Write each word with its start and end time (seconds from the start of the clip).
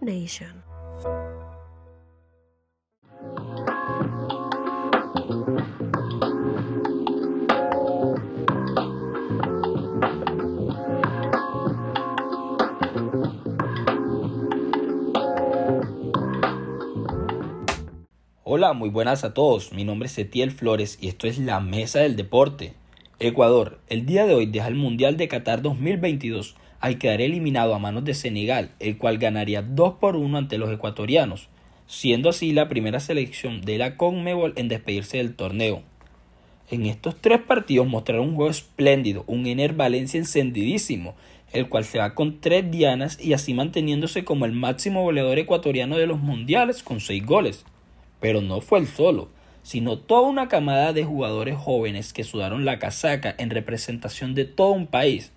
Nation. 0.00 0.64
Hola, 18.42 18.72
muy 18.72 18.88
buenas 18.88 19.22
a 19.22 19.32
todos. 19.32 19.72
Mi 19.72 19.84
nombre 19.84 20.08
es 20.08 20.18
Etiel 20.18 20.50
Flores 20.50 20.98
y 21.00 21.06
esto 21.06 21.28
es 21.28 21.38
la 21.38 21.60
Mesa 21.60 22.00
del 22.00 22.16
Deporte. 22.16 22.74
Ecuador, 23.20 23.80
el 23.88 24.06
día 24.06 24.26
de 24.26 24.34
hoy 24.34 24.46
deja 24.46 24.68
el 24.68 24.76
Mundial 24.76 25.16
de 25.16 25.26
Qatar 25.26 25.60
2022 25.60 26.54
al 26.78 26.98
quedar 26.98 27.20
eliminado 27.20 27.74
a 27.74 27.80
manos 27.80 28.04
de 28.04 28.14
Senegal, 28.14 28.70
el 28.78 28.96
cual 28.96 29.18
ganaría 29.18 29.60
2 29.60 29.94
por 29.94 30.14
1 30.14 30.38
ante 30.38 30.56
los 30.56 30.70
ecuatorianos, 30.70 31.48
siendo 31.88 32.28
así 32.28 32.52
la 32.52 32.68
primera 32.68 33.00
selección 33.00 33.60
de 33.62 33.76
la 33.76 33.96
CONMEBOL 33.96 34.52
en 34.54 34.68
despedirse 34.68 35.16
del 35.16 35.34
torneo. 35.34 35.82
En 36.70 36.86
estos 36.86 37.16
tres 37.20 37.40
partidos 37.40 37.88
mostraron 37.88 38.28
un 38.28 38.34
juego 38.36 38.52
espléndido, 38.52 39.24
un 39.26 39.46
Ener 39.46 39.72
Valencia 39.72 40.20
encendidísimo, 40.20 41.16
el 41.52 41.68
cual 41.68 41.84
se 41.84 41.98
va 41.98 42.14
con 42.14 42.40
tres 42.40 42.70
dianas 42.70 43.18
y 43.20 43.32
así 43.32 43.52
manteniéndose 43.52 44.24
como 44.24 44.44
el 44.44 44.52
máximo 44.52 45.02
goleador 45.02 45.40
ecuatoriano 45.40 45.96
de 45.96 46.06
los 46.06 46.20
mundiales 46.20 46.84
con 46.84 47.00
seis 47.00 47.26
goles. 47.26 47.64
Pero 48.20 48.42
no 48.42 48.60
fue 48.60 48.78
el 48.78 48.86
solo, 48.86 49.28
sino 49.68 49.98
toda 49.98 50.22
una 50.22 50.48
camada 50.48 50.94
de 50.94 51.04
jugadores 51.04 51.58
jóvenes 51.58 52.14
que 52.14 52.24
sudaron 52.24 52.64
la 52.64 52.78
casaca 52.78 53.34
en 53.36 53.50
representación 53.50 54.34
de 54.34 54.46
todo 54.46 54.70
un 54.70 54.86
país. 54.86 55.30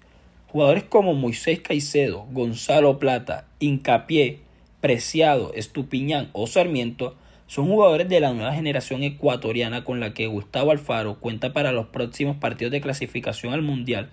Jugadores 0.47 0.85
como 0.85 1.13
Moisés 1.13 1.59
Caicedo, 1.59 2.25
Gonzalo 2.31 2.97
Plata, 2.97 3.43
Incapié, 3.59 4.39
Preciado, 4.79 5.51
Estupiñán 5.53 6.29
o 6.31 6.47
Sarmiento 6.47 7.17
son 7.47 7.67
jugadores 7.67 8.07
de 8.07 8.21
la 8.21 8.31
nueva 8.31 8.53
generación 8.53 9.03
ecuatoriana 9.03 9.83
con 9.83 9.99
la 9.99 10.13
que 10.13 10.27
Gustavo 10.27 10.71
Alfaro 10.71 11.19
cuenta 11.19 11.51
para 11.51 11.73
los 11.73 11.87
próximos 11.87 12.37
partidos 12.37 12.71
de 12.71 12.79
clasificación 12.79 13.51
al 13.51 13.63
Mundial 13.63 14.11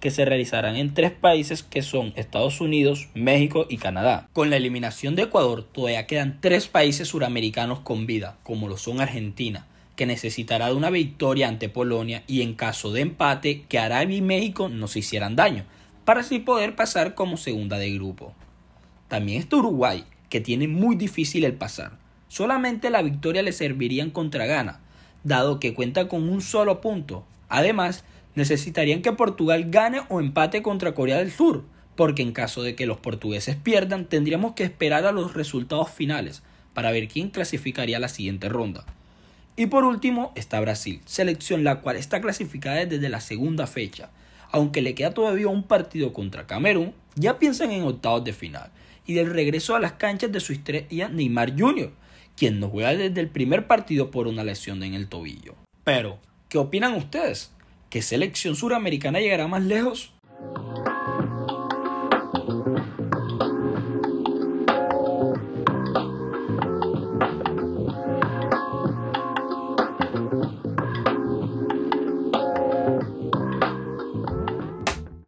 que 0.00 0.10
se 0.10 0.24
realizarán 0.24 0.76
en 0.76 0.94
tres 0.94 1.12
países 1.12 1.62
que 1.62 1.82
son 1.82 2.12
Estados 2.16 2.60
Unidos, 2.60 3.08
México 3.14 3.66
y 3.68 3.76
Canadá. 3.76 4.28
Con 4.32 4.50
la 4.50 4.56
eliminación 4.56 5.14
de 5.14 5.22
Ecuador 5.22 5.62
todavía 5.62 6.06
quedan 6.06 6.38
tres 6.40 6.66
países 6.66 7.08
suramericanos 7.08 7.80
con 7.80 8.06
vida, 8.06 8.38
como 8.42 8.66
lo 8.66 8.78
son 8.78 9.00
Argentina, 9.00 9.66
que 9.96 10.06
necesitará 10.06 10.68
de 10.68 10.74
una 10.74 10.90
victoria 10.90 11.48
ante 11.48 11.68
Polonia 11.68 12.22
y 12.26 12.40
en 12.40 12.54
caso 12.54 12.90
de 12.92 13.02
empate 13.02 13.64
que 13.68 13.78
Arabia 13.78 14.16
y 14.16 14.22
México 14.22 14.70
no 14.70 14.88
se 14.88 15.00
hicieran 15.00 15.36
daño, 15.36 15.64
para 16.06 16.20
así 16.20 16.38
poder 16.38 16.74
pasar 16.74 17.14
como 17.14 17.36
segunda 17.36 17.78
de 17.78 17.92
grupo. 17.92 18.34
También 19.08 19.40
está 19.40 19.56
Uruguay, 19.56 20.04
que 20.30 20.40
tiene 20.40 20.68
muy 20.68 20.96
difícil 20.96 21.44
el 21.44 21.54
pasar. 21.54 21.98
Solamente 22.28 22.88
la 22.88 23.02
victoria 23.02 23.42
le 23.42 23.52
serviría 23.52 24.02
en 24.02 24.10
contra 24.10 24.46
Ghana, 24.46 24.80
dado 25.24 25.60
que 25.60 25.74
cuenta 25.74 26.08
con 26.08 26.28
un 26.28 26.40
solo 26.40 26.80
punto. 26.80 27.24
Además, 27.48 28.04
necesitarían 28.34 29.02
que 29.02 29.12
Portugal 29.12 29.66
gane 29.68 30.02
o 30.08 30.20
empate 30.20 30.62
contra 30.62 30.94
Corea 30.94 31.18
del 31.18 31.30
Sur, 31.30 31.64
porque 31.96 32.22
en 32.22 32.32
caso 32.32 32.62
de 32.62 32.74
que 32.74 32.86
los 32.86 32.98
portugueses 32.98 33.56
pierdan, 33.56 34.06
tendríamos 34.06 34.54
que 34.54 34.64
esperar 34.64 35.06
a 35.06 35.12
los 35.12 35.34
resultados 35.34 35.90
finales 35.90 36.42
para 36.74 36.92
ver 36.92 37.08
quién 37.08 37.30
clasificaría 37.30 37.96
a 37.96 38.00
la 38.00 38.08
siguiente 38.08 38.48
ronda. 38.48 38.84
Y 39.56 39.66
por 39.66 39.84
último 39.84 40.32
está 40.36 40.60
Brasil, 40.60 41.00
selección 41.04 41.64
la 41.64 41.80
cual 41.80 41.96
está 41.96 42.20
clasificada 42.20 42.86
desde 42.86 43.08
la 43.08 43.20
segunda 43.20 43.66
fecha. 43.66 44.10
Aunque 44.52 44.80
le 44.82 44.94
queda 44.94 45.12
todavía 45.12 45.48
un 45.48 45.64
partido 45.64 46.12
contra 46.12 46.46
Camerún, 46.46 46.94
ya 47.14 47.38
piensan 47.38 47.70
en 47.70 47.82
octavos 47.82 48.24
de 48.24 48.32
final 48.32 48.70
y 49.06 49.14
del 49.14 49.30
regreso 49.30 49.74
a 49.74 49.80
las 49.80 49.92
canchas 49.92 50.32
de 50.32 50.40
su 50.40 50.52
estrella 50.52 51.08
Neymar 51.08 51.58
Jr., 51.58 51.90
quien 52.36 52.58
no 52.60 52.68
juega 52.68 52.94
desde 52.94 53.20
el 53.20 53.28
primer 53.28 53.66
partido 53.66 54.10
por 54.10 54.26
una 54.26 54.44
lesión 54.44 54.82
en 54.82 54.94
el 54.94 55.08
tobillo. 55.08 55.54
Pero, 55.84 56.18
¿qué 56.48 56.56
opinan 56.56 56.94
ustedes? 56.94 57.52
¿Qué 57.90 58.02
selección 58.02 58.54
suramericana 58.54 59.18
llegará 59.18 59.48
más 59.48 59.64
lejos? 59.64 60.12